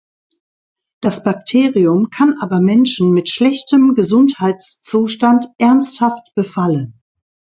[0.99, 6.95] Das Bakterium kann aber Menschen mit schlechtem Gesundheitszustand ernsthaft befallen.